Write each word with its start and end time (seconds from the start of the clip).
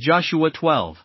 Joshua 0.00 0.52
12. 0.52 0.96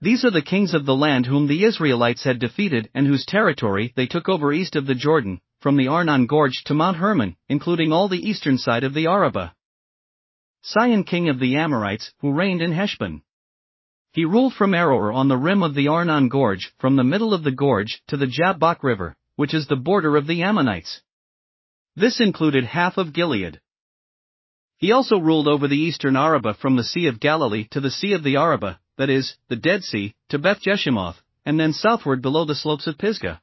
These 0.00 0.24
are 0.24 0.30
the 0.30 0.40
kings 0.40 0.72
of 0.72 0.86
the 0.86 0.96
land 0.96 1.26
whom 1.26 1.46
the 1.46 1.64
Israelites 1.64 2.24
had 2.24 2.38
defeated 2.38 2.88
and 2.94 3.06
whose 3.06 3.26
territory 3.26 3.92
they 3.94 4.06
took 4.06 4.26
over 4.26 4.54
east 4.54 4.74
of 4.74 4.86
the 4.86 4.94
Jordan, 4.94 5.42
from 5.60 5.76
the 5.76 5.88
Arnon 5.88 6.24
Gorge 6.24 6.62
to 6.64 6.72
Mount 6.72 6.96
Hermon, 6.96 7.36
including 7.50 7.92
all 7.92 8.08
the 8.08 8.26
eastern 8.26 8.56
side 8.56 8.84
of 8.84 8.94
the 8.94 9.06
Arabah. 9.06 9.52
Sihon 10.62 11.04
king 11.04 11.28
of 11.28 11.38
the 11.38 11.56
Amorites, 11.56 12.10
who 12.20 12.32
reigned 12.32 12.62
in 12.62 12.72
Heshbon. 12.72 13.20
He 14.12 14.24
ruled 14.24 14.54
from 14.54 14.70
Aroer 14.70 15.12
on 15.14 15.28
the 15.28 15.36
rim 15.36 15.62
of 15.62 15.74
the 15.74 15.88
Arnon 15.88 16.30
Gorge, 16.30 16.72
from 16.78 16.96
the 16.96 17.04
middle 17.04 17.34
of 17.34 17.44
the 17.44 17.52
gorge 17.52 18.00
to 18.08 18.16
the 18.16 18.26
Jabbok 18.26 18.82
River, 18.82 19.14
which 19.36 19.52
is 19.52 19.66
the 19.66 19.76
border 19.76 20.16
of 20.16 20.26
the 20.26 20.42
Ammonites. 20.42 21.02
This 21.96 22.18
included 22.18 22.64
half 22.64 22.96
of 22.96 23.12
Gilead. 23.12 23.60
He 24.78 24.92
also 24.92 25.18
ruled 25.18 25.48
over 25.48 25.68
the 25.68 25.78
eastern 25.78 26.16
Arabah 26.16 26.54
from 26.54 26.76
the 26.76 26.84
Sea 26.84 27.06
of 27.06 27.20
Galilee 27.20 27.66
to 27.70 27.80
the 27.80 27.90
Sea 27.90 28.12
of 28.12 28.22
the 28.22 28.36
Arabah, 28.36 28.78
that 28.98 29.10
is, 29.10 29.36
the 29.48 29.56
Dead 29.56 29.82
Sea, 29.82 30.14
to 30.28 30.38
Beth 30.38 30.60
Jeshimoth, 30.60 31.22
and 31.44 31.58
then 31.58 31.72
southward 31.72 32.22
below 32.22 32.44
the 32.44 32.54
slopes 32.54 32.86
of 32.86 32.98
Pisgah. 32.98 33.40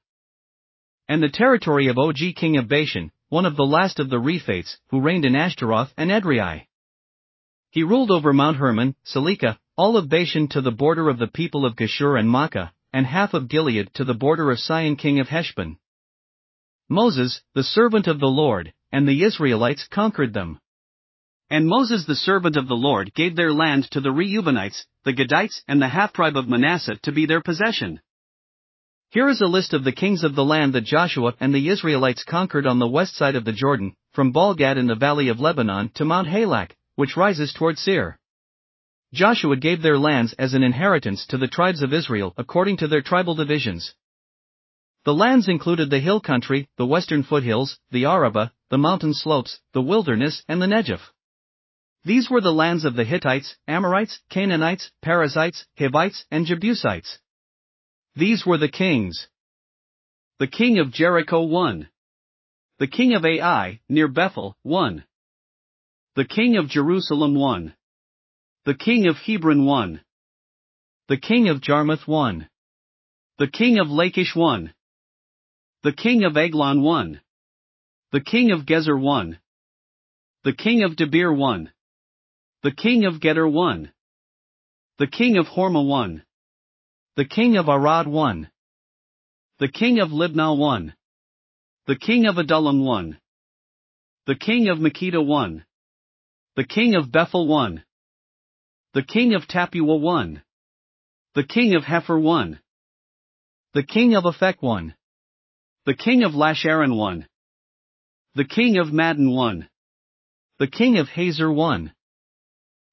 And 1.07 1.21
the 1.21 1.29
territory 1.29 1.87
of 1.87 1.97
Og 1.97 2.17
king 2.35 2.57
of 2.57 2.67
Bashan, 2.67 3.11
one 3.29 3.45
of 3.45 3.55
the 3.55 3.65
last 3.65 3.99
of 3.99 4.09
the 4.09 4.19
Rephaites, 4.19 4.77
who 4.89 5.01
reigned 5.01 5.25
in 5.25 5.35
Ashtaroth 5.35 5.93
and 5.97 6.09
Edrei. 6.09 6.67
He 7.69 7.83
ruled 7.83 8.11
over 8.11 8.33
Mount 8.33 8.57
Hermon, 8.57 8.95
Salekah, 9.05 9.57
all 9.77 9.97
of 9.97 10.09
Bashan 10.09 10.47
to 10.49 10.61
the 10.61 10.71
border 10.71 11.09
of 11.09 11.17
the 11.17 11.27
people 11.27 11.65
of 11.65 11.75
Geshur 11.75 12.19
and 12.19 12.29
Maakah, 12.29 12.71
and 12.93 13.05
half 13.05 13.33
of 13.33 13.47
Gilead 13.47 13.93
to 13.95 14.03
the 14.03 14.13
border 14.13 14.51
of 14.51 14.59
Sihon 14.59 14.95
king 14.95 15.19
of 15.19 15.27
Heshbon. 15.27 15.77
Moses, 16.89 17.41
the 17.55 17.63
servant 17.63 18.07
of 18.07 18.19
the 18.19 18.27
Lord, 18.27 18.73
and 18.91 19.07
the 19.07 19.23
Israelites 19.23 19.87
conquered 19.89 20.33
them. 20.33 20.60
And 21.51 21.67
Moses 21.67 22.05
the 22.05 22.15
servant 22.15 22.55
of 22.55 22.69
the 22.69 22.77
Lord 22.77 23.13
gave 23.13 23.35
their 23.35 23.51
land 23.51 23.91
to 23.91 23.99
the 23.99 24.13
Reubenites, 24.13 24.85
the 25.03 25.11
Gadites, 25.11 25.61
and 25.67 25.81
the 25.81 25.89
half 25.89 26.13
tribe 26.13 26.37
of 26.37 26.47
Manasseh 26.47 26.95
to 27.03 27.11
be 27.11 27.25
their 27.25 27.41
possession. 27.41 27.99
Here 29.09 29.27
is 29.27 29.41
a 29.41 29.47
list 29.47 29.73
of 29.73 29.83
the 29.83 29.91
kings 29.91 30.23
of 30.23 30.33
the 30.33 30.45
land 30.45 30.71
that 30.71 30.85
Joshua 30.85 31.33
and 31.41 31.53
the 31.53 31.67
Israelites 31.67 32.23
conquered 32.23 32.65
on 32.65 32.79
the 32.79 32.87
west 32.87 33.17
side 33.17 33.35
of 33.35 33.43
the 33.43 33.51
Jordan, 33.51 33.93
from 34.13 34.31
Baalgad 34.31 34.77
in 34.77 34.87
the 34.87 34.95
valley 34.95 35.27
of 35.27 35.41
Lebanon 35.41 35.89
to 35.95 36.05
Mount 36.05 36.29
Halak, 36.29 36.71
which 36.95 37.17
rises 37.17 37.51
toward 37.51 37.77
Seir. 37.77 38.17
Joshua 39.13 39.57
gave 39.57 39.81
their 39.81 39.97
lands 39.97 40.31
as 40.39 40.53
an 40.53 40.63
inheritance 40.63 41.25
to 41.25 41.37
the 41.37 41.49
tribes 41.49 41.81
of 41.81 41.91
Israel 41.91 42.33
according 42.37 42.77
to 42.77 42.87
their 42.87 43.01
tribal 43.01 43.35
divisions. 43.35 43.93
The 45.03 45.13
lands 45.13 45.49
included 45.49 45.89
the 45.89 45.99
hill 45.99 46.21
country, 46.21 46.69
the 46.77 46.85
western 46.85 47.23
foothills, 47.23 47.77
the 47.91 48.05
Arabah, 48.05 48.51
the 48.69 48.77
mountain 48.77 49.13
slopes, 49.13 49.59
the 49.73 49.81
wilderness, 49.81 50.43
and 50.47 50.61
the 50.61 50.67
Negev. 50.67 51.01
These 52.03 52.31
were 52.31 52.41
the 52.41 52.51
lands 52.51 52.83
of 52.83 52.95
the 52.95 53.03
Hittites, 53.03 53.55
Amorites, 53.67 54.19
Canaanites, 54.29 54.91
Perizzites, 55.03 55.65
Hivites, 55.77 56.25
and 56.31 56.47
Jebusites. 56.47 57.19
These 58.15 58.43
were 58.45 58.57
the 58.57 58.69
kings. 58.69 59.27
The 60.39 60.47
king 60.47 60.79
of 60.79 60.91
Jericho 60.91 61.43
1. 61.43 61.87
The 62.79 62.87
king 62.87 63.13
of 63.13 63.23
Ai, 63.23 63.81
near 63.87 64.07
Bethel, 64.07 64.57
1. 64.63 65.03
The 66.15 66.25
king 66.25 66.57
of 66.57 66.67
Jerusalem 66.67 67.35
1. 67.35 67.75
The 68.65 68.73
king 68.73 69.07
of 69.07 69.17
Hebron 69.17 69.65
1. 69.65 70.01
The 71.07 71.17
king 71.17 71.49
of 71.49 71.61
Jarmuth 71.61 72.07
1. 72.07 72.49
The 73.37 73.47
king 73.47 73.79
of 73.79 73.89
Lachish 73.89 74.35
1. 74.35 74.73
The 75.83 75.93
king 75.93 76.23
of 76.23 76.35
Eglon 76.35 76.81
1. 76.81 77.21
The 78.11 78.21
king 78.21 78.51
of 78.51 78.65
Gezer 78.65 78.99
1. 78.99 79.39
The 80.43 80.53
king 80.53 80.83
of 80.83 80.95
Debir 80.95 81.35
1. 81.37 81.71
The 82.63 82.71
king 82.71 83.05
of 83.05 83.15
Geder 83.15 83.51
1. 83.51 83.91
The 84.99 85.07
king 85.07 85.37
of 85.37 85.47
Hormah 85.47 85.87
1. 85.87 86.23
The 87.15 87.25
king 87.25 87.57
of 87.57 87.67
Arad 87.67 88.07
1. 88.07 88.51
The 89.57 89.67
king 89.67 89.99
of 89.99 90.09
Libnah 90.09 90.55
1. 90.55 90.93
The 91.87 91.95
king 91.95 92.27
of 92.27 92.37
Adullam 92.37 92.85
1. 92.85 93.17
The 94.27 94.35
king 94.35 94.69
of 94.69 94.77
Makkedah 94.77 95.25
1. 95.25 95.65
The 96.55 96.63
king 96.63 96.93
of 96.93 97.11
Bethel 97.11 97.47
1. 97.47 97.83
The 98.93 99.03
king 99.03 99.33
of 99.33 99.47
Tappuah 99.47 99.99
1. 99.99 100.43
The 101.33 101.43
king 101.43 101.73
of 101.73 101.83
Hepher 101.83 102.21
1. 102.21 102.59
The 103.73 103.83
king 103.83 104.13
of 104.13 104.25
Aphek 104.25 104.57
1. 104.59 104.93
The 105.87 105.95
king 105.95 106.23
of 106.23 106.33
Lasharon 106.33 106.95
1. 106.95 107.27
The 108.35 108.45
king 108.45 108.77
of 108.77 108.89
Madon 108.89 109.33
1. 109.33 109.67
The 110.59 110.67
king 110.67 110.99
of 110.99 111.07
Hazor 111.09 111.51
1. 111.51 111.91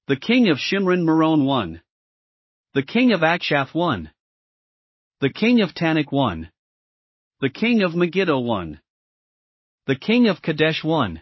The 0.09 0.17
king 0.17 0.49
of 0.49 0.57
Shimron 0.57 1.05
Meron 1.05 1.45
1. 1.45 1.83
The 2.73 2.83
king 2.83 3.13
of 3.13 3.21
Akshaph 3.21 3.75
1. 3.75 4.11
The 5.21 5.29
king 5.29 5.61
of 5.61 5.75
Taanach 5.75 6.11
1. 6.11 6.51
The 7.43 7.51
king 7.51 7.83
of 7.83 7.95
Megiddo 7.95 8.39
1. 8.39 8.81
The 9.87 9.97
king 9.97 10.29
of 10.29 10.41
Kadesh 10.41 10.83
1. 10.83 11.21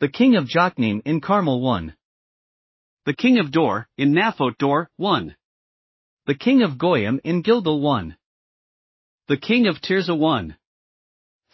The 0.00 0.08
king 0.10 0.36
of 0.36 0.44
Jokneam 0.44 1.00
in 1.06 1.22
Carmel 1.22 1.62
1. 1.62 1.96
The 3.06 3.14
king 3.14 3.38
of 3.38 3.50
Dor, 3.50 3.88
in 3.96 4.12
Naphoth 4.12 4.58
Dor, 4.58 4.90
1. 4.98 5.34
The 6.26 6.34
king 6.34 6.62
of 6.62 6.76
Goyim 6.76 7.18
in 7.24 7.40
Gilgal 7.40 7.80
1. 7.80 8.14
The 9.28 9.38
king 9.38 9.68
of 9.68 9.80
Tirzah 9.80 10.18
1. 10.18 10.54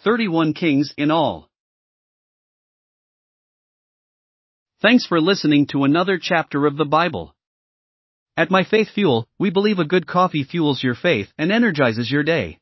31 0.02 0.54
kings 0.54 0.92
in 0.96 1.12
all. 1.12 1.51
Thanks 4.82 5.06
for 5.06 5.20
listening 5.20 5.68
to 5.68 5.84
another 5.84 6.18
chapter 6.20 6.66
of 6.66 6.76
the 6.76 6.84
Bible. 6.84 7.36
At 8.36 8.50
My 8.50 8.64
Faith 8.64 8.88
Fuel, 8.96 9.28
we 9.38 9.48
believe 9.48 9.78
a 9.78 9.84
good 9.84 10.08
coffee 10.08 10.42
fuels 10.42 10.82
your 10.82 10.96
faith 10.96 11.32
and 11.38 11.52
energizes 11.52 12.10
your 12.10 12.24
day. 12.24 12.58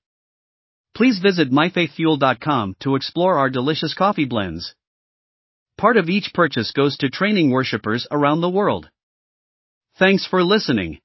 Please 0.94 1.18
visit 1.18 1.50
myfaithfuel.com 1.50 2.76
to 2.80 2.94
explore 2.94 3.38
our 3.38 3.48
delicious 3.48 3.94
coffee 3.94 4.26
blends. 4.26 4.74
Part 5.78 5.96
of 5.96 6.10
each 6.10 6.34
purchase 6.34 6.72
goes 6.72 6.98
to 6.98 7.08
training 7.08 7.52
worshippers 7.52 8.06
around 8.10 8.42
the 8.42 8.50
world. 8.50 8.90
Thanks 9.98 10.26
for 10.26 10.44
listening. 10.44 10.98